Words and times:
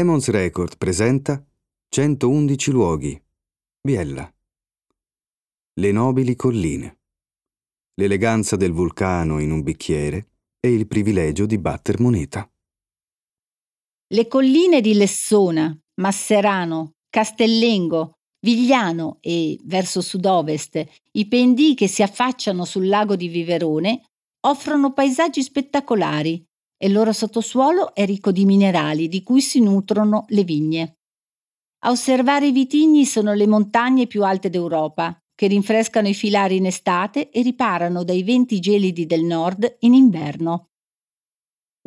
Emons 0.00 0.30
Record 0.30 0.78
presenta 0.78 1.44
111 1.90 2.70
luoghi. 2.70 3.22
Biella. 3.86 4.32
Le 5.74 5.92
nobili 5.92 6.34
colline. 6.36 7.00
L'eleganza 7.96 8.56
del 8.56 8.72
vulcano 8.72 9.40
in 9.40 9.50
un 9.50 9.62
bicchiere 9.62 10.30
e 10.58 10.72
il 10.72 10.86
privilegio 10.86 11.44
di 11.44 11.58
batter 11.58 12.00
moneta. 12.00 12.50
Le 14.06 14.26
colline 14.26 14.80
di 14.80 14.94
Lessona, 14.94 15.78
Masserano, 16.00 16.94
Castellengo, 17.10 18.20
Vigliano 18.40 19.18
e, 19.20 19.58
verso 19.64 20.00
sud-ovest, 20.00 20.82
i 21.12 21.28
pendii 21.28 21.74
che 21.74 21.88
si 21.88 22.02
affacciano 22.02 22.64
sul 22.64 22.88
lago 22.88 23.16
di 23.16 23.28
Viverone 23.28 24.00
offrono 24.46 24.94
paesaggi 24.94 25.42
spettacolari 25.42 26.42
e 26.82 26.86
il 26.86 26.94
loro 26.94 27.12
sottosuolo 27.12 27.94
è 27.94 28.06
ricco 28.06 28.32
di 28.32 28.46
minerali 28.46 29.06
di 29.08 29.22
cui 29.22 29.42
si 29.42 29.60
nutrono 29.60 30.24
le 30.28 30.44
vigne. 30.44 30.96
A 31.80 31.90
osservare 31.90 32.46
i 32.46 32.52
vitigni 32.52 33.04
sono 33.04 33.34
le 33.34 33.46
montagne 33.46 34.06
più 34.06 34.24
alte 34.24 34.48
d'Europa, 34.48 35.14
che 35.34 35.46
rinfrescano 35.46 36.08
i 36.08 36.14
filari 36.14 36.56
in 36.56 36.64
estate 36.64 37.28
e 37.28 37.42
riparano 37.42 38.02
dai 38.02 38.22
venti 38.22 38.60
gelidi 38.60 39.04
del 39.04 39.24
nord 39.24 39.76
in 39.80 39.92
inverno. 39.92 40.68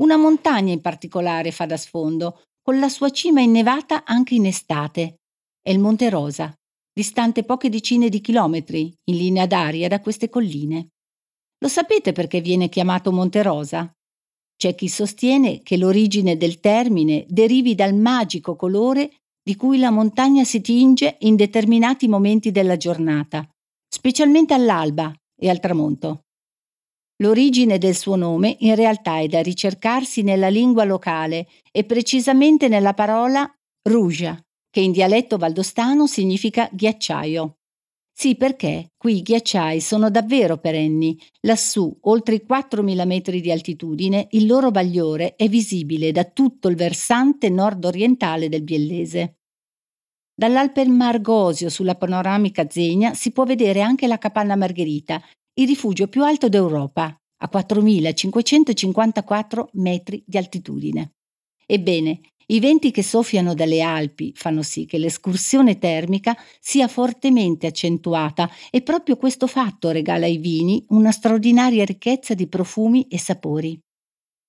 Una 0.01 0.17
montagna 0.17 0.73
in 0.73 0.81
particolare 0.81 1.51
fa 1.51 1.65
da 1.65 1.77
sfondo, 1.77 2.43
con 2.61 2.79
la 2.79 2.89
sua 2.89 3.09
cima 3.09 3.41
innevata 3.41 4.03
anche 4.05 4.35
in 4.35 4.45
estate. 4.45 5.21
È 5.59 5.71
il 5.71 5.79
Monte 5.79 6.09
Rosa, 6.09 6.53
distante 6.91 7.43
poche 7.43 7.69
decine 7.69 8.09
di 8.09 8.21
chilometri 8.21 8.93
in 9.05 9.17
linea 9.17 9.47
d'aria 9.47 9.87
da 9.87 9.99
queste 10.01 10.29
colline. 10.29 10.89
Lo 11.59 11.67
sapete 11.67 12.11
perché 12.11 12.41
viene 12.41 12.69
chiamato 12.69 13.11
Monte 13.11 13.41
Rosa? 13.41 13.91
C'è 14.55 14.75
chi 14.75 14.87
sostiene 14.87 15.61
che 15.61 15.77
l'origine 15.77 16.37
del 16.37 16.59
termine 16.59 17.25
derivi 17.27 17.75
dal 17.75 17.93
magico 17.93 18.55
colore 18.55 19.11
di 19.43 19.55
cui 19.55 19.77
la 19.77 19.91
montagna 19.91 20.43
si 20.43 20.61
tinge 20.61 21.17
in 21.19 21.35
determinati 21.35 22.07
momenti 22.07 22.51
della 22.51 22.77
giornata, 22.77 23.47
specialmente 23.87 24.53
all'alba 24.53 25.13
e 25.35 25.49
al 25.49 25.59
tramonto. 25.59 26.21
L'origine 27.21 27.77
del 27.77 27.95
suo 27.95 28.15
nome 28.15 28.55
in 28.59 28.75
realtà 28.75 29.19
è 29.19 29.27
da 29.27 29.41
ricercarsi 29.41 30.23
nella 30.23 30.49
lingua 30.49 30.83
locale 30.83 31.47
e 31.71 31.83
precisamente 31.83 32.67
nella 32.67 32.93
parola 32.93 33.49
rugia, 33.87 34.41
che 34.69 34.79
in 34.79 34.91
dialetto 34.91 35.37
valdostano 35.37 36.07
significa 36.07 36.69
ghiacciaio. 36.71 37.57
Sì, 38.15 38.35
perché 38.35 38.91
qui 38.95 39.17
i 39.17 39.23
ghiacciai 39.23 39.81
sono 39.81 40.11
davvero 40.11 40.57
perenni. 40.57 41.17
Lassù, 41.41 41.97
oltre 42.01 42.35
i 42.35 42.45
4.000 42.47 43.07
metri 43.07 43.41
di 43.41 43.51
altitudine, 43.51 44.27
il 44.31 44.45
loro 44.45 44.69
bagliore 44.69 45.35
è 45.35 45.49
visibile 45.49 46.11
da 46.11 46.23
tutto 46.23 46.67
il 46.67 46.75
versante 46.75 47.49
nord-orientale 47.49 48.49
del 48.49 48.61
Biellese. 48.63 49.37
Dall'Alpe 50.35 50.85
Margosio 50.85 51.69
sulla 51.69 51.95
panoramica 51.95 52.69
Zegna 52.69 53.15
si 53.15 53.31
può 53.31 53.45
vedere 53.45 53.81
anche 53.81 54.05
la 54.07 54.19
Capanna 54.19 54.55
Margherita, 54.55 55.19
il 55.59 55.67
rifugio 55.67 56.07
più 56.07 56.23
alto 56.23 56.49
d'Europa, 56.49 57.05
a 57.05 57.49
4.554 57.51 59.65
metri 59.73 60.23
di 60.25 60.37
altitudine. 60.37 61.11
Ebbene, 61.65 62.21
i 62.47 62.59
venti 62.59 62.91
che 62.91 63.03
soffiano 63.03 63.53
dalle 63.53 63.81
Alpi 63.81 64.33
fanno 64.35 64.61
sì 64.61 64.85
che 64.85 64.97
l'escursione 64.97 65.77
termica 65.77 66.35
sia 66.59 66.87
fortemente 66.87 67.67
accentuata 67.67 68.49
e 68.69 68.81
proprio 68.81 69.17
questo 69.17 69.47
fatto 69.47 69.91
regala 69.91 70.25
ai 70.25 70.37
vini 70.37 70.83
una 70.89 71.11
straordinaria 71.11 71.85
ricchezza 71.85 72.33
di 72.33 72.47
profumi 72.47 73.07
e 73.07 73.17
sapori. 73.17 73.79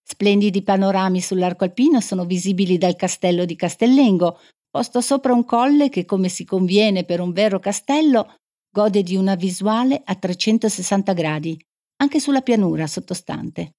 Splendidi 0.07 0.63
panorami 0.63 1.21
sull'arco 1.21 1.65
alpino 1.65 2.01
sono 2.01 2.27
visibili 2.27 2.77
dal 2.77 2.97
castello 2.97 3.45
di 3.45 3.57
Castellengo, 3.57 4.39
posto 4.71 5.01
sopra 5.01 5.33
un 5.33 5.45
colle 5.45 5.89
che, 5.89 6.05
come 6.05 6.29
si 6.29 6.45
conviene 6.45 7.05
per 7.05 7.21
un 7.21 7.33
vero 7.33 7.59
castello, 7.59 8.35
gode 8.71 9.03
di 9.03 9.17
una 9.17 9.35
visuale 9.35 10.03
a 10.05 10.15
360 10.15 11.13
gradi, 11.13 11.59
anche 12.03 12.21
sulla 12.21 12.43
pianura 12.43 12.87
sottostante. 12.87 13.77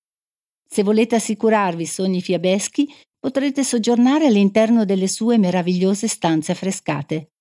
Se 0.68 0.81
volete 0.81 1.16
assicurarvi 1.16 1.85
sogni 1.85 2.22
fiabeschi, 2.22 2.91
potrete 3.25 3.63
soggiornare 3.63 4.28
all'interno 4.28 4.86
delle 4.86 5.08
sue 5.08 5.40
meravigliose 5.40 6.08
stanze 6.08 6.52
affrescate. 6.52 7.31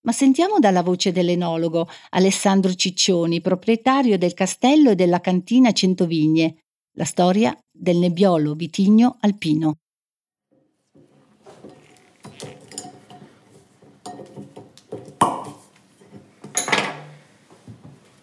Ma 0.00 0.10
sentiamo 0.10 0.58
dalla 0.58 0.82
voce 0.82 1.12
dell'enologo 1.12 1.88
Alessandro 2.08 2.74
Ciccioni, 2.74 3.40
proprietario 3.40 4.18
del 4.18 4.34
castello 4.34 4.90
e 4.90 4.96
della 4.96 5.20
cantina 5.20 5.70
Centovigne, 5.70 6.64
la 6.96 7.04
storia 7.04 7.56
del 7.70 7.98
nebbiolo 7.98 8.54
vitigno 8.54 9.18
alpino. 9.20 9.76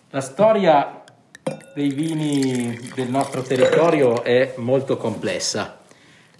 La 0.09 0.21
storia 0.21 1.03
dei 1.73 1.89
vini 1.89 2.77
del 2.93 3.09
nostro 3.09 3.41
territorio 3.43 4.23
è 4.23 4.55
molto 4.57 4.97
complessa. 4.97 5.76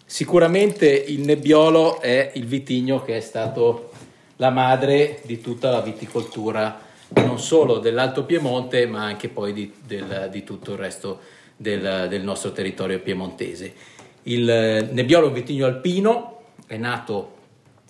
Sicuramente 0.10 0.88
il 0.88 1.20
Nebbiolo 1.20 2.00
è 2.00 2.32
il 2.36 2.46
vitigno 2.46 3.02
che 3.02 3.18
è 3.18 3.20
stato 3.20 3.92
la 4.38 4.50
madre 4.50 5.20
di 5.24 5.42
tutta 5.42 5.70
la 5.70 5.82
viticoltura, 5.82 6.80
non 7.10 7.38
solo 7.40 7.80
dell'Alto 7.80 8.24
Piemonte, 8.24 8.88
ma 8.88 9.04
anche 9.04 9.28
poi 9.28 9.52
di, 9.52 9.74
del, 9.86 10.30
di 10.32 10.46
tutto 10.46 10.72
il 10.72 10.78
resto 10.78 11.20
del, 11.58 12.08
del, 12.08 12.24
nostro 12.24 12.54
territorio 12.54 13.02
piemontese. 13.02 13.74
Il 14.24 14.46
Nebbiolo 14.92 15.26
è 15.26 15.28
un 15.28 15.34
vitigno 15.34 15.66
alpino, 15.66 16.44
è 16.68 16.78
nato 16.78 17.36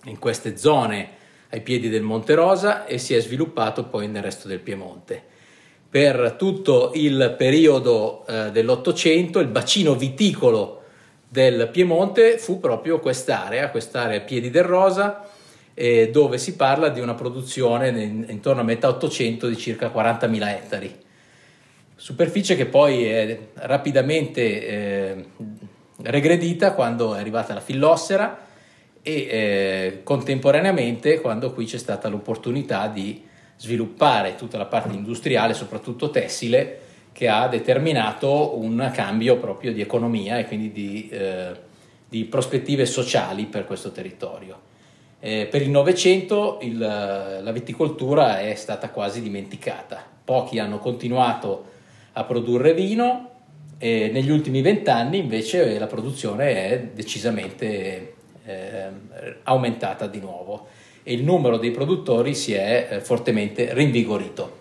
in 0.06 0.18
queste 0.18 0.56
zone 0.56 1.10
ai 1.50 1.60
piedi 1.60 1.88
del 1.88 2.02
Monte 2.02 2.34
Rosa 2.34 2.84
e 2.84 2.98
si 2.98 3.14
è 3.14 3.20
sviluppato 3.20 3.84
poi 3.84 4.08
nel 4.08 4.24
resto 4.24 4.48
del 4.48 4.58
Piemonte. 4.58 5.22
Per 5.88 6.34
tutto 6.36 6.90
il 6.94 7.36
periodo 7.38 8.26
eh, 8.26 8.50
dell'Ottocento 8.50 9.38
il 9.38 9.46
bacino 9.46 9.94
viticolo 9.94 10.77
del 11.28 11.68
Piemonte 11.70 12.38
fu 12.38 12.58
proprio 12.58 13.00
quest'area, 13.00 13.70
quest'area 13.70 14.20
Piedi 14.20 14.50
del 14.50 14.64
Rosa, 14.64 15.28
eh, 15.74 16.10
dove 16.10 16.38
si 16.38 16.56
parla 16.56 16.88
di 16.88 17.00
una 17.00 17.14
produzione 17.14 17.88
in, 17.88 18.24
intorno 18.28 18.62
a 18.62 18.64
metà 18.64 18.88
800 18.88 19.46
di 19.46 19.56
circa 19.56 19.92
40.000 19.94 20.48
ettari. 20.48 20.96
Superficie 21.94 22.56
che 22.56 22.66
poi 22.66 23.04
è 23.04 23.38
rapidamente 23.54 24.66
eh, 24.66 25.24
regredita 26.02 26.72
quando 26.72 27.14
è 27.14 27.20
arrivata 27.20 27.54
la 27.54 27.60
fillossera 27.60 28.46
e 29.02 29.12
eh, 29.12 30.00
contemporaneamente 30.02 31.20
quando 31.20 31.52
qui 31.52 31.66
c'è 31.66 31.78
stata 31.78 32.08
l'opportunità 32.08 32.86
di 32.88 33.26
sviluppare 33.56 34.36
tutta 34.36 34.56
la 34.56 34.66
parte 34.66 34.94
industriale, 34.94 35.54
soprattutto 35.54 36.10
tessile, 36.10 36.80
che 37.18 37.26
ha 37.26 37.48
determinato 37.48 38.56
un 38.60 38.92
cambio 38.94 39.38
proprio 39.38 39.72
di 39.72 39.80
economia 39.80 40.38
e 40.38 40.46
quindi 40.46 40.70
di, 40.70 41.08
eh, 41.08 41.50
di 42.08 42.22
prospettive 42.26 42.86
sociali 42.86 43.46
per 43.46 43.64
questo 43.64 43.90
territorio. 43.90 44.56
Eh, 45.18 45.48
per 45.50 45.60
il 45.62 45.68
Novecento 45.68 46.60
la 46.62 47.50
viticoltura 47.50 48.38
è 48.38 48.54
stata 48.54 48.90
quasi 48.90 49.20
dimenticata, 49.20 50.00
pochi 50.24 50.60
hanno 50.60 50.78
continuato 50.78 51.64
a 52.12 52.22
produrre 52.22 52.72
vino 52.72 53.30
e 53.78 54.10
negli 54.12 54.30
ultimi 54.30 54.62
vent'anni 54.62 55.18
invece 55.18 55.76
la 55.76 55.88
produzione 55.88 56.68
è 56.68 56.82
decisamente 56.94 58.14
eh, 58.44 58.86
aumentata 59.42 60.06
di 60.06 60.20
nuovo 60.20 60.68
e 61.02 61.14
il 61.14 61.24
numero 61.24 61.58
dei 61.58 61.72
produttori 61.72 62.32
si 62.36 62.52
è 62.54 62.86
eh, 62.88 63.00
fortemente 63.00 63.74
rinvigorito. 63.74 64.57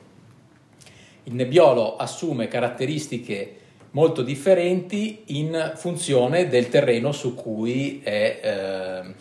Il 1.27 1.33
nebbiolo 1.33 1.97
assume 1.97 2.47
caratteristiche 2.47 3.56
molto 3.91 4.21
differenti 4.21 5.24
in 5.27 5.74
funzione 5.75 6.47
del 6.47 6.69
terreno 6.69 7.12
su 7.12 7.35
cui 7.35 8.00
è 8.01 8.39
eh, 8.41 9.13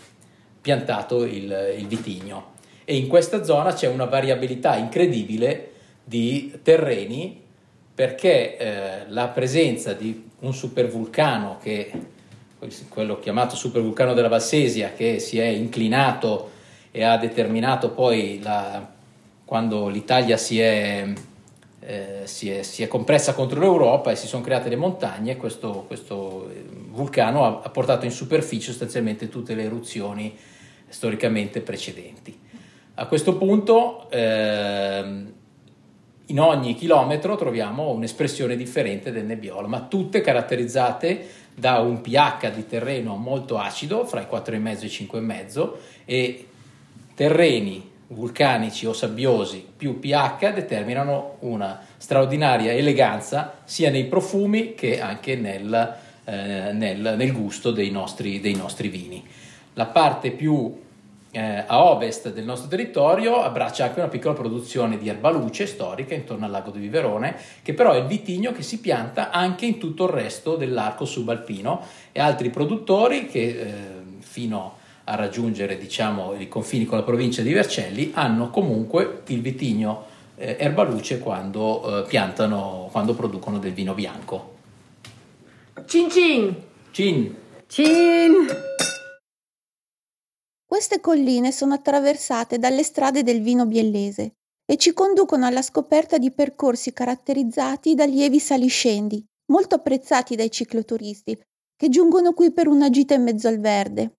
piantato 0.60 1.24
il, 1.24 1.74
il 1.76 1.86
vitigno. 1.88 2.54
E 2.84 2.94
in 2.94 3.08
questa 3.08 3.42
zona 3.42 3.72
c'è 3.72 3.88
una 3.88 4.04
variabilità 4.04 4.76
incredibile 4.76 5.72
di 6.04 6.56
terreni 6.62 7.42
perché 7.92 8.56
eh, 8.56 9.08
la 9.08 9.26
presenza 9.26 9.92
di 9.92 10.28
un 10.40 10.54
supervulcano 10.54 11.58
che 11.60 11.90
quello 12.88 13.18
chiamato 13.18 13.56
supervulcano 13.56 14.14
della 14.14 14.28
Valsesia 14.28 14.92
che 14.92 15.18
si 15.18 15.40
è 15.40 15.46
inclinato 15.46 16.50
e 16.92 17.02
ha 17.02 17.16
determinato 17.16 17.90
poi 17.90 18.38
la, 18.40 18.88
quando 19.44 19.88
l'Italia 19.88 20.36
si 20.36 20.60
è 20.60 21.12
eh, 21.86 22.22
si, 22.24 22.50
è, 22.50 22.62
si, 22.62 22.82
è, 22.82 22.88
compressa 22.88 23.32
contro 23.32 23.60
l'Europa 23.60 24.10
e 24.10 24.16
si 24.16 24.26
sono 24.26 24.42
create 24.42 24.68
le 24.68 24.74
montagne 24.74 25.32
e 25.32 25.36
questo, 25.36 25.84
questo, 25.86 26.50
eh, 26.50 26.64
vulcano 26.88 27.44
ha, 27.44 27.60
ha, 27.62 27.70
portato 27.70 28.04
in 28.04 28.10
superficie 28.10 28.70
sostanzialmente 28.70 29.28
tutte 29.28 29.54
le 29.54 29.62
eruzioni 29.62 30.36
storicamente 30.88 31.60
precedenti. 31.60 32.36
A 32.94 33.06
questo 33.06 33.36
punto 33.36 34.10
eh, 34.10 35.24
in 36.26 36.40
ogni 36.40 36.74
chilometro 36.74 37.36
troviamo 37.36 37.90
un'espressione 37.90 38.56
differente 38.56 39.12
del 39.12 39.24
nebbiolo, 39.24 39.68
ma 39.68 39.82
tutte 39.82 40.20
caratterizzate 40.20 41.44
da 41.54 41.78
un 41.78 42.00
pH 42.00 42.50
di 42.52 42.66
terreno 42.66 43.14
molto 43.14 43.58
acido, 43.58 44.04
fra 44.04 44.20
i 44.20 44.26
4,5 44.28 44.66
e 44.66 44.86
i 44.86 44.88
5,5, 44.88 45.70
e 46.04 46.46
terreni 47.14 47.94
vulcanici 48.08 48.86
o 48.86 48.92
sabbiosi 48.92 49.66
più 49.76 49.98
pH 49.98 50.52
determinano 50.52 51.36
una 51.40 51.80
straordinaria 51.96 52.72
eleganza 52.72 53.54
sia 53.64 53.90
nei 53.90 54.04
profumi 54.04 54.74
che 54.74 55.00
anche 55.00 55.34
nel, 55.34 55.96
eh, 56.24 56.72
nel, 56.72 57.14
nel 57.16 57.32
gusto 57.32 57.72
dei 57.72 57.90
nostri, 57.90 58.40
dei 58.40 58.54
nostri, 58.54 58.88
vini. 58.88 59.24
La 59.74 59.86
parte 59.86 60.30
più 60.30 60.84
eh, 61.32 61.64
a 61.66 61.84
ovest 61.84 62.32
del 62.32 62.44
nostro 62.44 62.68
territorio 62.68 63.42
abbraccia 63.42 63.84
anche 63.84 63.98
una 63.98 64.08
piccola 64.08 64.34
produzione 64.34 64.98
di 64.98 65.08
erbaluce 65.08 65.66
storica 65.66 66.14
intorno 66.14 66.44
al 66.44 66.52
lago 66.52 66.70
di 66.70 66.78
Viverone, 66.78 67.36
che 67.62 67.74
però 67.74 67.92
è 67.92 67.98
il 67.98 68.06
vitigno 68.06 68.52
che 68.52 68.62
si 68.62 68.78
pianta 68.78 69.30
anche 69.30 69.66
in 69.66 69.78
tutto 69.78 70.04
il 70.04 70.10
resto 70.10 70.54
dell'arco 70.54 71.04
subalpino 71.04 71.82
e 72.12 72.20
altri 72.20 72.50
produttori 72.50 73.26
che 73.26 73.40
eh, 73.40 73.74
fino 74.20 74.75
a 74.75 74.75
a 75.08 75.14
raggiungere 75.14 75.78
diciamo, 75.78 76.34
i 76.34 76.48
confini 76.48 76.84
con 76.84 76.98
la 76.98 77.04
provincia 77.04 77.42
di 77.42 77.52
Vercelli 77.52 78.10
hanno 78.14 78.50
comunque 78.50 79.22
il 79.28 79.40
vitigno 79.40 80.04
eh, 80.36 80.56
erbaluce 80.58 81.18
quando 81.18 82.02
eh, 82.04 82.06
piantano, 82.08 82.88
quando 82.90 83.14
producono 83.14 83.58
del 83.58 83.72
vino 83.72 83.94
bianco. 83.94 84.54
Cin 85.86 86.10
cin! 86.10 86.56
Cin! 86.90 87.36
Cin! 87.66 88.46
Queste 90.64 91.00
colline 91.00 91.52
sono 91.52 91.74
attraversate 91.74 92.58
dalle 92.58 92.82
strade 92.82 93.22
del 93.22 93.40
vino 93.40 93.66
biellese 93.66 94.32
e 94.64 94.76
ci 94.76 94.92
conducono 94.92 95.46
alla 95.46 95.62
scoperta 95.62 96.18
di 96.18 96.32
percorsi 96.32 96.92
caratterizzati 96.92 97.94
da 97.94 98.04
lievi 98.04 98.40
saliscendi, 98.40 99.24
molto 99.52 99.76
apprezzati 99.76 100.34
dai 100.34 100.50
cicloturisti, 100.50 101.38
che 101.76 101.88
giungono 101.88 102.32
qui 102.32 102.52
per 102.52 102.66
una 102.66 102.90
gita 102.90 103.14
in 103.14 103.22
mezzo 103.22 103.46
al 103.46 103.60
verde, 103.60 104.15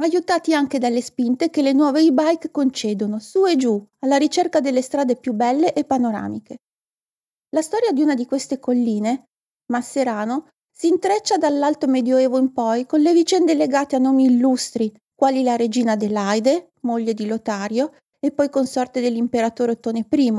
aiutati 0.00 0.54
anche 0.54 0.78
dalle 0.78 1.00
spinte 1.00 1.50
che 1.50 1.62
le 1.62 1.72
nuove 1.72 2.00
e-bike 2.00 2.50
concedono 2.50 3.18
su 3.18 3.46
e 3.46 3.56
giù 3.56 3.84
alla 4.00 4.16
ricerca 4.16 4.60
delle 4.60 4.82
strade 4.82 5.16
più 5.16 5.32
belle 5.32 5.72
e 5.72 5.84
panoramiche. 5.84 6.58
La 7.50 7.62
storia 7.62 7.92
di 7.92 8.02
una 8.02 8.14
di 8.14 8.26
queste 8.26 8.58
colline, 8.58 9.24
Masserano, 9.72 10.48
si 10.70 10.88
intreccia 10.88 11.36
dall'alto 11.36 11.86
medioevo 11.86 12.38
in 12.38 12.52
poi 12.52 12.86
con 12.86 13.00
le 13.00 13.12
vicende 13.12 13.54
legate 13.54 13.96
a 13.96 13.98
nomi 13.98 14.24
illustri, 14.24 14.92
quali 15.14 15.42
la 15.42 15.56
regina 15.56 15.92
Adelaide, 15.92 16.70
moglie 16.82 17.14
di 17.14 17.26
Lotario 17.26 17.94
e 18.20 18.30
poi 18.30 18.50
consorte 18.50 19.00
dell'imperatore 19.00 19.72
Ottone 19.72 20.06
I, 20.08 20.32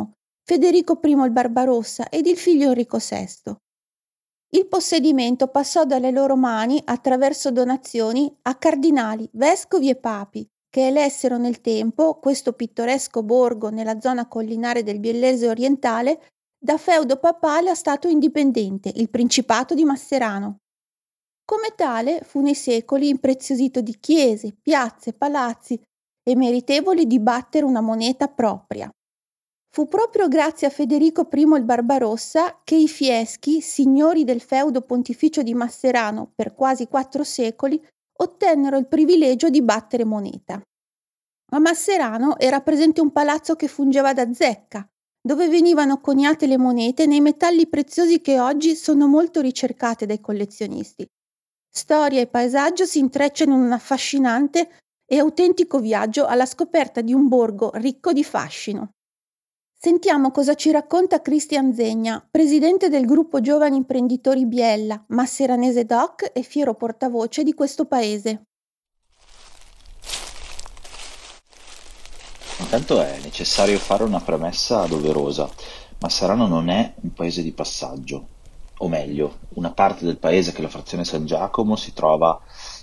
Federico 0.45 1.00
I 1.03 1.09
il 1.09 1.31
Barbarossa 1.31 2.07
ed 2.07 2.27
il 2.27 2.38
figlio 2.38 2.69
Enrico 2.69 2.97
VI. 2.97 3.55
Il 4.51 4.68
possedimento 4.68 5.48
passò 5.48 5.86
dalle 5.86 6.10
loro 6.10 6.36
mani, 6.36 6.81
attraverso 6.84 7.51
donazioni, 7.51 8.36
a 8.44 8.56
cardinali, 8.56 9.30
vescovi 9.34 9.90
e 9.90 9.96
papi, 9.96 10.48
che 10.69 10.88
elessero 10.88 11.38
nel 11.38 11.62
tempo 11.62 12.18
questo 12.19 12.54
pittoresco 12.54 13.22
borgo 13.22 13.69
nella 13.69 14.00
zona 14.00 14.28
collinare 14.28 14.81
del 14.81 15.00
Biellese 15.00 15.48
orientale 15.48 16.31
da 16.57 16.78
feudo 16.78 17.18
papale 17.18 17.69
a 17.69 17.75
stato 17.75 18.07
indipendente, 18.07 18.92
il 18.96 19.10
Principato 19.10 19.75
di 19.75 19.84
Masserano. 19.84 20.57
Come 21.46 21.74
tale 21.75 22.22
fu 22.24 22.42
nei 22.42 22.56
secoli 22.56 23.07
impreziosito 23.07 23.81
di 23.81 23.98
chiese, 24.00 24.56
piazze, 24.60 25.13
palazzi 25.13 25.80
e 26.24 26.36
meritevoli 26.36 27.07
di 27.07 27.19
battere 27.19 27.66
una 27.66 27.81
moneta 27.81 28.28
propria. 28.28 28.90
Fu 29.71 29.86
proprio 29.88 30.27
grazie 30.27 30.66
a 30.66 30.71
Federico 30.71 31.27
I 31.31 31.42
il 31.42 31.63
Barbarossa 31.63 32.60
che 32.63 32.75
i 32.75 32.88
Fieschi, 32.88 33.62
signori 33.62 34.24
del 34.24 34.42
feudo 34.42 34.81
pontificio 34.81 35.44
di 35.44 35.54
Masserano 35.54 36.31
per 36.33 36.56
quasi 36.56 36.88
quattro 36.88 37.24
secoli, 37.24 37.80
ottennero 38.21 38.77
il 38.77 38.88
privilegio 38.88 39.50
di 39.50 39.62
battere 39.62 40.06
moneta. 40.06 40.60
A 41.51 41.60
Masserano 41.60 42.39
era 42.39 42.62
presente 42.62 43.00
un 43.00 43.12
palazzo 43.12 43.56
che 43.56 43.68
fungeva 43.68 44.12
da 44.12 44.33
zecca, 44.33 44.88
dove 45.21 45.48
venivano 45.48 46.01
coniate 46.01 46.48
le 46.48 46.57
monete 46.57 47.06
nei 47.06 47.22
metalli 47.22 47.68
preziosi 47.68 48.22
che 48.22 48.39
oggi 48.39 48.75
sono 48.75 49.07
molto 49.07 49.39
ricercate 49.39 50.07
dai 50.07 50.19
collezionisti. 50.19 51.06
Storia 51.72 52.22
e 52.22 52.27
paesaggio 52.27 52.86
si 52.86 52.98
intrecciano 52.98 53.54
in 53.54 53.62
un 53.62 53.72
affascinante 53.72 54.77
e 55.06 55.19
autentico 55.19 55.80
viaggio 55.80 56.25
alla 56.25 56.48
scoperta 56.48 57.01
di 57.01 57.13
un 57.13 57.27
borgo 57.27 57.69
ricco 57.75 58.13
di 58.13 58.24
fascino. 58.24 58.94
Sentiamo 59.81 60.31
cosa 60.31 60.55
ci 60.55 60.71
racconta 60.71 61.21
Cristian 61.21 61.73
Zegna, 61.73 62.21
presidente 62.29 62.89
del 62.89 63.05
gruppo 63.05 63.39
Giovani 63.39 63.77
Imprenditori 63.77 64.45
Biella, 64.45 65.01
Masseranese 65.07 65.85
Doc 65.85 66.31
e 66.33 66.41
fiero 66.41 66.73
portavoce 66.73 67.43
di 67.43 67.53
questo 67.53 67.85
paese. 67.85 68.41
Intanto 72.59 72.99
è 72.99 73.19
necessario 73.23 73.79
fare 73.79 74.03
una 74.03 74.19
premessa 74.19 74.85
doverosa. 74.85 75.49
Masserano 75.99 76.45
non 76.45 76.67
è 76.67 76.95
un 76.99 77.13
paese 77.13 77.41
di 77.41 77.53
passaggio, 77.53 78.27
o 78.79 78.89
meglio, 78.89 79.37
una 79.53 79.71
parte 79.71 80.03
del 80.03 80.17
paese 80.17 80.51
che 80.51 80.57
è 80.57 80.61
la 80.61 80.67
frazione 80.67 81.05
San 81.05 81.25
Giacomo 81.25 81.77
si 81.77 81.93
trova 81.93 82.37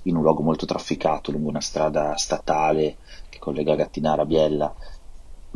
in 0.05 0.17
un 0.17 0.23
luogo 0.23 0.41
molto 0.41 0.65
trafficato 0.65 1.31
lungo 1.31 1.51
una 1.51 1.61
strada 1.61 2.17
statale 2.17 2.97
che 3.29 3.39
collega 3.39 3.75
Gattinara 3.75 4.23
a 4.23 4.25
Biella 4.25 4.75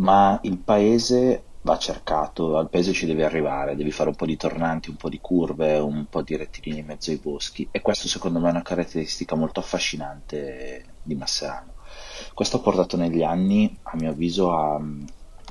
ma 0.00 0.38
il 0.42 0.58
paese 0.58 1.44
va 1.62 1.76
cercato, 1.76 2.56
al 2.56 2.70
paese 2.70 2.92
ci 2.92 3.06
devi 3.06 3.22
arrivare, 3.22 3.76
devi 3.76 3.90
fare 3.90 4.08
un 4.08 4.14
po' 4.14 4.24
di 4.26 4.36
tornanti, 4.36 4.88
un 4.88 4.96
po' 4.96 5.10
di 5.10 5.20
curve, 5.20 5.78
un 5.78 6.06
po' 6.08 6.22
di 6.22 6.36
rettilinei 6.36 6.80
in 6.80 6.86
mezzo 6.86 7.10
ai 7.10 7.18
boschi 7.18 7.68
e 7.70 7.82
questo 7.82 8.08
secondo 8.08 8.40
me 8.40 8.48
è 8.48 8.52
una 8.52 8.62
caratteristica 8.62 9.34
molto 9.36 9.60
affascinante 9.60 10.84
di 11.02 11.14
Masserano. 11.14 11.74
Questo 12.32 12.56
ha 12.56 12.60
portato 12.60 12.96
negli 12.96 13.22
anni, 13.22 13.78
a 13.82 13.96
mio 13.96 14.10
avviso, 14.10 14.52
a 14.52 14.78
mm, 14.78 15.04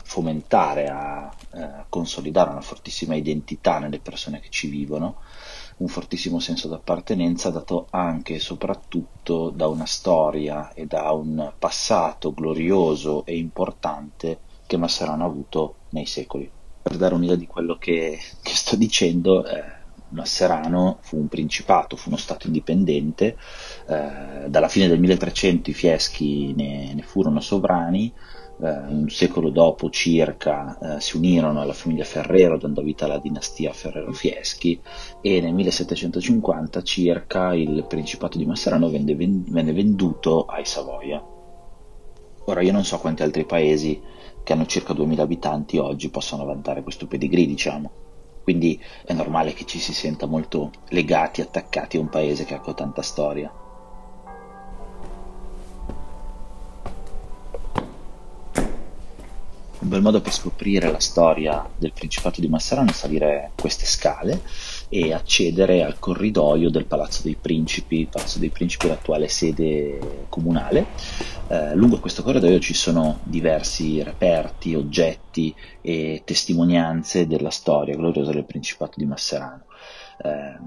fomentare, 0.03 0.87
a 0.87 1.31
eh, 1.53 1.85
consolidare 1.87 2.49
una 2.49 2.61
fortissima 2.61 3.13
identità 3.13 3.77
nelle 3.77 3.99
persone 3.99 4.39
che 4.39 4.49
ci 4.49 4.67
vivono, 4.67 5.17
un 5.79 5.87
fortissimo 5.87 6.39
senso 6.39 6.67
d'appartenenza 6.67 7.49
dato 7.49 7.87
anche 7.91 8.35
e 8.35 8.39
soprattutto 8.39 9.49
da 9.49 9.67
una 9.67 9.85
storia 9.85 10.73
e 10.73 10.85
da 10.85 11.11
un 11.11 11.53
passato 11.57 12.33
glorioso 12.33 13.25
e 13.25 13.37
importante 13.37 14.39
che 14.65 14.77
Masserano 14.77 15.23
ha 15.23 15.27
avuto 15.27 15.75
nei 15.89 16.05
secoli. 16.05 16.49
Per 16.81 16.97
dare 16.97 17.15
un'idea 17.15 17.35
di 17.35 17.47
quello 17.47 17.77
che, 17.77 18.19
che 18.41 18.55
sto 18.55 18.75
dicendo, 18.75 19.45
eh, 19.45 19.77
Masserano 20.09 20.97
fu 21.01 21.17
un 21.17 21.27
principato, 21.27 21.95
fu 21.95 22.09
uno 22.09 22.17
stato 22.17 22.47
indipendente, 22.47 23.37
eh, 23.87 24.49
dalla 24.49 24.67
fine 24.67 24.87
del 24.87 24.99
1300 24.99 25.69
i 25.69 25.73
Fieschi 25.73 26.53
ne, 26.55 26.93
ne 26.93 27.01
furono 27.03 27.39
sovrani, 27.39 28.11
un 28.61 29.05
secolo 29.07 29.49
dopo 29.49 29.89
circa 29.89 30.97
eh, 30.97 30.99
si 30.99 31.15
unirono 31.15 31.61
alla 31.61 31.73
famiglia 31.73 32.03
Ferrero 32.03 32.57
dando 32.57 32.81
vita 32.81 33.05
alla 33.05 33.17
dinastia 33.17 33.71
Ferrero-Fieschi 33.71 34.81
e 35.21 35.39
nel 35.39 35.53
1750 35.53 36.81
circa 36.81 37.53
il 37.53 37.85
Principato 37.87 38.37
di 38.37 38.45
Masserano 38.45 38.89
venne, 38.89 39.15
venne 39.15 39.71
venduto 39.71 40.43
ai 40.45 40.65
Savoia. 40.65 41.23
Ora 42.45 42.61
io 42.61 42.71
non 42.71 42.83
so 42.83 42.97
quanti 42.97 43.23
altri 43.23 43.45
paesi 43.45 44.01
che 44.43 44.53
hanno 44.53 44.65
circa 44.65 44.93
2000 44.93 45.21
abitanti 45.21 45.77
oggi 45.77 46.09
possono 46.09 46.43
vantare 46.43 46.83
questo 46.83 47.07
pedigree, 47.07 47.45
diciamo. 47.45 47.91
Quindi 48.43 48.81
è 49.05 49.13
normale 49.13 49.53
che 49.53 49.65
ci 49.65 49.79
si 49.79 49.93
senta 49.93 50.25
molto 50.25 50.71
legati, 50.89 51.41
attaccati 51.41 51.97
a 51.97 51.99
un 51.99 52.09
paese 52.09 52.45
che 52.45 52.55
ha 52.55 52.73
tanta 52.73 53.03
storia. 53.03 53.58
Bel 59.89 60.03
modo 60.03 60.21
per 60.21 60.31
scoprire 60.31 60.91
la 60.91 60.99
storia 60.99 61.67
del 61.75 61.93
Principato 61.93 62.41
di 62.41 62.47
Masserano 62.47 62.91
è 62.91 62.93
salire 62.93 63.53
queste 63.59 63.87
scale 63.87 64.43
e 64.87 65.13
accedere 65.13 65.83
al 65.83 65.97
corridoio 65.97 66.69
del 66.69 66.85
Palazzo 66.85 67.23
dei 67.23 67.35
Principi. 67.35 68.07
Palazzo 68.07 68.37
dei 68.37 68.49
Principi 68.49 68.85
è 68.85 68.89
l'attuale 68.89 69.27
sede 69.27 70.25
comunale. 70.29 70.85
Eh, 71.47 71.73
lungo 71.73 71.99
questo 71.99 72.21
corridoio 72.21 72.59
ci 72.59 72.75
sono 72.75 73.21
diversi 73.23 74.03
reperti, 74.03 74.75
oggetti 74.75 75.55
e 75.81 76.21
testimonianze 76.23 77.25
della 77.25 77.49
storia 77.49 77.95
gloriosa 77.95 78.31
del 78.31 78.45
Principato 78.45 78.93
di 78.95 79.07
Masserano. 79.07 79.63
Eh, 80.21 80.57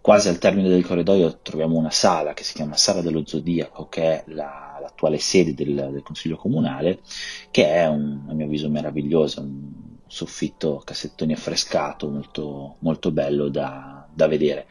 quasi 0.00 0.28
al 0.28 0.38
termine 0.38 0.70
del 0.70 0.86
corridoio 0.86 1.40
troviamo 1.42 1.76
una 1.76 1.90
sala 1.90 2.32
che 2.32 2.42
si 2.42 2.54
chiama 2.54 2.78
Sala 2.78 3.02
dello 3.02 3.22
Zodiaco, 3.26 3.86
che 3.90 4.02
è 4.02 4.24
la, 4.28 4.65
l'attuale 4.86 5.18
sede 5.18 5.54
del, 5.54 5.90
del, 5.92 6.02
Consiglio 6.02 6.36
Comunale, 6.36 7.00
che 7.50 7.66
è 7.66 7.86
un, 7.86 8.26
a 8.28 8.32
mio 8.32 8.46
avviso 8.46 8.70
meravigliosa, 8.70 9.40
un 9.40 9.72
soffitto 10.06 10.82
cassettoni 10.84 11.32
affrescato, 11.32 12.08
molto, 12.08 12.76
molto 12.80 13.10
bello 13.10 13.48
da, 13.48 14.06
da 14.12 14.26
vedere. 14.28 14.66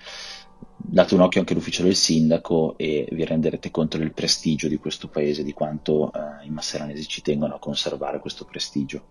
Date 0.77 1.13
un 1.13 1.21
occhio 1.21 1.39
anche 1.39 1.53
all'ufficio 1.53 1.83
del 1.83 1.95
sindaco 1.95 2.77
e 2.77 3.07
vi 3.11 3.25
renderete 3.25 3.71
conto 3.71 3.97
del 3.97 4.13
prestigio 4.13 4.67
di 4.67 4.77
questo 4.77 5.07
paese, 5.07 5.43
di 5.43 5.53
quanto 5.53 6.11
eh, 6.11 6.45
i 6.45 6.49
masseranesi 6.49 7.07
ci 7.07 7.21
tengono 7.21 7.55
a 7.55 7.59
conservare 7.59 8.19
questo 8.19 8.45
prestigio. 8.45 9.03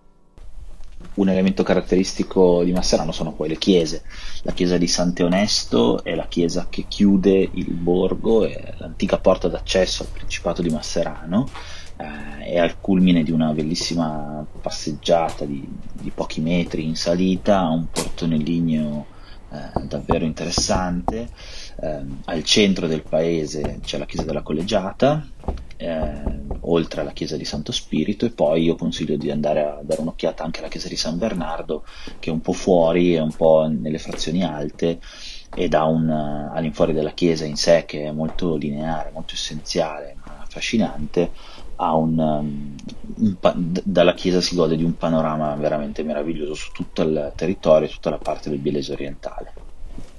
Un 1.14 1.28
elemento 1.28 1.62
caratteristico 1.62 2.64
di 2.64 2.72
Masserano 2.72 3.12
sono 3.12 3.32
poi 3.32 3.48
le 3.48 3.56
chiese, 3.56 4.02
la 4.42 4.52
chiesa 4.52 4.76
di 4.76 4.88
Sant'Onesto 4.88 6.02
è 6.02 6.14
la 6.14 6.26
chiesa 6.26 6.66
che 6.68 6.86
chiude 6.88 7.48
il 7.52 7.72
borgo, 7.72 8.44
è 8.44 8.74
l'antica 8.78 9.18
porta 9.18 9.48
d'accesso 9.48 10.02
al 10.02 10.08
Principato 10.08 10.60
di 10.60 10.70
Masserano, 10.70 11.48
eh, 11.96 12.44
è 12.46 12.58
al 12.58 12.80
culmine 12.80 13.22
di 13.22 13.30
una 13.30 13.52
bellissima 13.52 14.44
passeggiata 14.60 15.44
di, 15.44 15.66
di 15.92 16.10
pochi 16.10 16.40
metri 16.40 16.84
in 16.84 16.96
salita, 16.96 17.60
ha 17.60 17.70
un 17.70 17.86
portone 17.90 18.36
ligneo 18.36 19.06
eh, 19.52 19.86
davvero 19.86 20.24
interessante. 20.24 21.28
Eh, 21.80 22.02
al 22.24 22.42
centro 22.42 22.86
del 22.88 23.02
paese 23.02 23.78
c'è 23.82 23.98
la 23.98 24.06
chiesa 24.06 24.24
della 24.24 24.42
Collegiata, 24.42 25.24
eh, 25.84 26.22
oltre 26.60 27.02
alla 27.02 27.12
chiesa 27.12 27.36
di 27.36 27.44
Santo 27.44 27.72
Spirito, 27.72 28.26
e 28.26 28.30
poi 28.30 28.62
io 28.62 28.74
consiglio 28.74 29.16
di 29.16 29.30
andare 29.30 29.60
a 29.62 29.80
dare 29.82 30.00
un'occhiata 30.00 30.42
anche 30.42 30.60
alla 30.60 30.68
chiesa 30.68 30.88
di 30.88 30.96
San 30.96 31.18
Bernardo, 31.18 31.84
che 32.18 32.30
è 32.30 32.32
un 32.32 32.40
po' 32.40 32.52
fuori, 32.52 33.14
è 33.14 33.20
un 33.20 33.32
po' 33.32 33.66
nelle 33.68 33.98
frazioni 33.98 34.42
alte 34.42 35.00
ed 35.54 35.74
ha 35.74 35.84
un, 35.84 36.08
all'infuori 36.10 36.92
della 36.92 37.12
chiesa 37.12 37.44
in 37.44 37.56
sé 37.56 37.84
che 37.86 38.04
è 38.04 38.10
molto 38.10 38.56
lineare, 38.56 39.10
molto 39.12 39.34
essenziale, 39.34 40.16
ma 40.24 40.40
affascinante, 40.42 41.30
un, 41.76 42.18
um, 42.18 42.74
un, 43.16 43.36
dalla 43.84 44.14
chiesa 44.14 44.40
si 44.40 44.54
gode 44.54 44.76
di 44.76 44.84
un 44.84 44.96
panorama 44.96 45.54
veramente 45.54 46.02
meraviglioso 46.02 46.54
su 46.54 46.72
tutto 46.72 47.02
il 47.02 47.32
territorio, 47.36 47.88
tutta 47.88 48.10
la 48.10 48.18
parte 48.18 48.48
del 48.48 48.58
Bielese 48.58 48.92
orientale. 48.92 49.52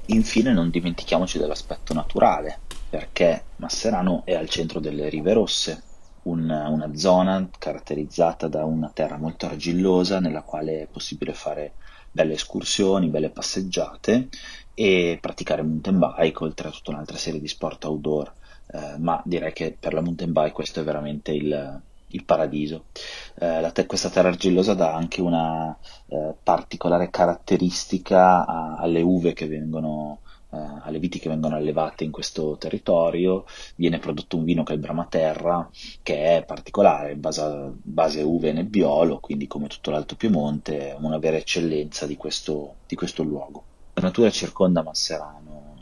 Infine 0.07 0.53
non 0.53 0.69
dimentichiamoci 0.69 1.39
dell'aspetto 1.39 1.93
naturale, 1.93 2.59
perché 2.87 3.49
Masserano 3.57 4.23
è 4.25 4.33
al 4.33 4.49
centro 4.49 4.79
delle 4.79 5.09
Rive 5.09 5.33
Rosse, 5.33 5.85
un, 6.23 6.49
una 6.49 6.95
zona 6.95 7.47
caratterizzata 7.57 8.47
da 8.47 8.65
una 8.65 8.89
terra 8.91 9.17
molto 9.17 9.45
argillosa 9.45 10.19
nella 10.19 10.41
quale 10.43 10.83
è 10.83 10.87
possibile 10.87 11.33
fare 11.33 11.75
belle 12.11 12.33
escursioni, 12.33 13.09
belle 13.09 13.31
passeggiate 13.31 14.29
e 14.73 15.17
praticare 15.21 15.61
mountain 15.61 15.99
bike 15.99 16.43
oltre 16.43 16.67
a 16.67 16.71
tutta 16.71 16.91
un'altra 16.91 17.17
serie 17.17 17.39
di 17.39 17.47
sport 17.47 17.85
outdoor 17.85 18.33
eh, 18.67 18.97
ma 18.99 19.21
direi 19.25 19.53
che 19.53 19.77
per 19.79 19.93
la 19.93 20.01
mountain 20.01 20.31
bike 20.31 20.51
questo 20.51 20.79
è 20.79 20.83
veramente 20.83 21.31
il, 21.31 21.83
il 22.07 22.25
paradiso. 22.25 22.87
Eh, 23.35 23.69
te- 23.73 23.85
questa 23.85 24.09
terra 24.09 24.29
argillosa 24.29 24.73
dà 24.73 24.93
anche 24.93 25.21
una 25.21 25.77
eh, 26.07 26.35
particolare 26.41 27.09
caratteristica 27.09 28.45
a- 28.45 28.75
alle 28.77 29.01
uve 29.01 29.33
che 29.33 29.47
vengono 29.47 30.21
eh, 30.55 30.79
alle 30.83 30.99
viti 30.99 31.19
che 31.19 31.29
vengono 31.29 31.55
allevate 31.55 32.03
in 32.03 32.11
questo 32.11 32.55
territorio, 32.57 33.45
viene 33.75 33.99
prodotto 33.99 34.37
un 34.37 34.45
vino 34.45 34.63
che 34.63 34.71
è 34.71 34.75
il 34.75 34.81
Bramaterra, 34.81 35.69
che 36.01 36.37
è 36.37 36.45
particolare, 36.45 37.15
base, 37.15 37.73
base 37.81 38.21
uve 38.21 38.53
nebbiolo, 38.53 39.19
quindi 39.19 39.47
come 39.47 39.67
tutto 39.67 39.91
l'Alto 39.91 40.15
Piemonte, 40.15 40.95
una 40.99 41.17
vera 41.17 41.37
eccellenza 41.37 42.05
di 42.05 42.15
questo, 42.15 42.75
di 42.87 42.95
questo 42.95 43.23
luogo. 43.23 43.63
La 43.93 44.03
natura 44.03 44.29
circonda 44.29 44.83
Masserano, 44.83 45.75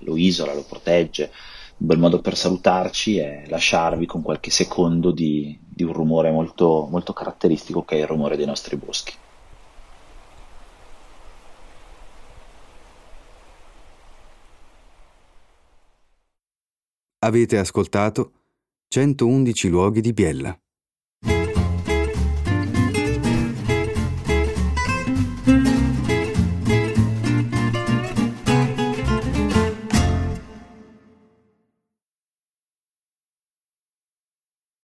lo 0.00 0.16
isola, 0.16 0.54
lo 0.54 0.64
protegge, 0.64 1.30
un 1.78 1.86
bel 1.86 1.98
modo 1.98 2.20
per 2.20 2.36
salutarci 2.36 3.18
è 3.18 3.44
lasciarvi 3.46 4.04
con 4.04 4.20
qualche 4.20 4.50
secondo 4.50 5.12
di, 5.12 5.56
di 5.64 5.84
un 5.84 5.92
rumore 5.92 6.30
molto, 6.32 6.88
molto 6.90 7.12
caratteristico 7.12 7.84
che 7.84 7.96
è 7.96 8.00
il 8.00 8.06
rumore 8.06 8.36
dei 8.36 8.46
nostri 8.46 8.76
boschi. 8.76 9.12
Avete 17.28 17.58
ascoltato 17.58 18.32
111 18.88 19.68
luoghi 19.68 20.00
di 20.00 20.14
Biella 20.14 20.58